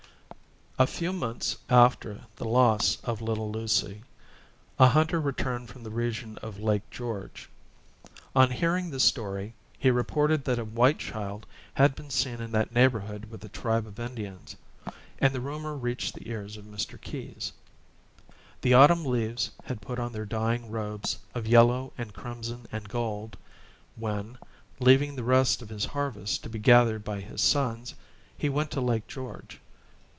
A 0.79 0.87
few 0.87 1.13
months 1.13 1.57
after 1.69 2.21
the 2.37 2.47
loss 2.49 2.97
of 3.03 3.21
little 3.21 3.51
Lucy, 3.51 4.01
a 4.79 4.87
hunter 4.87 5.21
returned 5.21 5.69
from 5.69 5.83
the 5.83 5.91
region 5.91 6.39
of 6.39 6.57
Lake 6.57 6.89
George. 6.89 7.49
On 8.35 8.49
hearing 8.49 8.89
the 8.89 8.99
story, 8.99 9.53
he 9.77 9.91
reported 9.91 10.43
that 10.45 10.57
a 10.57 10.65
white 10.65 10.97
child 10.97 11.45
had 11.75 11.93
been 11.93 12.09
seen 12.09 12.41
in 12.41 12.49
that 12.53 12.73
neighborhood 12.73 13.25
with 13.25 13.45
a 13.45 13.49
tribe 13.49 13.85
of 13.85 13.99
Indians; 13.99 14.55
and 15.19 15.35
the 15.35 15.39
rumor 15.41 15.75
reached 15.75 16.15
the 16.15 16.27
ears 16.27 16.57
of 16.57 16.65
Mr. 16.65 16.99
Keyes. 16.99 17.53
The 18.61 18.73
autumn 18.73 19.05
leaves 19.05 19.51
had 19.65 19.83
put 19.83 19.99
on 19.99 20.13
their 20.13 20.25
dying 20.25 20.71
robes 20.71 21.19
of 21.35 21.45
yellow 21.45 21.93
and 21.95 22.11
crimson 22.11 22.65
and 22.71 22.89
gold 22.89 23.37
when, 23.97 24.39
leaving 24.79 25.15
the 25.15 25.23
rest 25.23 25.61
of 25.61 25.69
his 25.69 25.85
harvest 25.85 26.41
to 26.41 26.49
be 26.49 26.57
gathered 26.57 27.03
by 27.03 27.19
his 27.19 27.41
sons, 27.41 27.93
he 28.35 28.49
went 28.49 28.71
to 28.71 28.81
Lake 28.81 29.05
George. 29.07 29.61